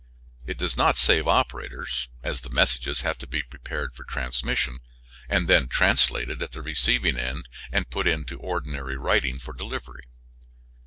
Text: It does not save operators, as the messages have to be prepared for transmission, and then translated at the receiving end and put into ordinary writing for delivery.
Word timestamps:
It 0.47 0.57
does 0.57 0.75
not 0.75 0.97
save 0.97 1.27
operators, 1.27 2.09
as 2.23 2.41
the 2.41 2.49
messages 2.49 3.01
have 3.01 3.19
to 3.19 3.27
be 3.27 3.43
prepared 3.43 3.93
for 3.93 4.03
transmission, 4.03 4.77
and 5.29 5.47
then 5.47 5.67
translated 5.67 6.41
at 6.41 6.53
the 6.53 6.63
receiving 6.63 7.19
end 7.19 7.47
and 7.71 7.87
put 7.87 8.07
into 8.07 8.39
ordinary 8.39 8.97
writing 8.97 9.37
for 9.37 9.53
delivery. 9.53 10.05